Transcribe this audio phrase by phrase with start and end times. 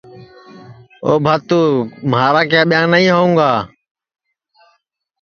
[1.05, 1.59] او سیدھو
[2.11, 3.51] مھارا کیا ٻیاں نائی ہوئں گا